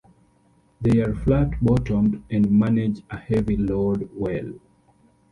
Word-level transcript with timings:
They 0.81 0.99
are 1.01 1.13
flat 1.13 1.63
bottomed 1.63 2.23
and 2.31 2.49
manage 2.49 3.03
a 3.11 3.17
heavy 3.19 3.55
load 3.55 4.09
well. 4.15 4.51